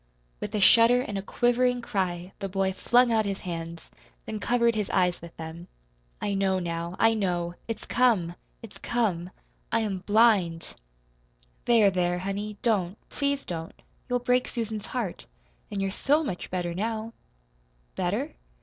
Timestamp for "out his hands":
3.11-3.91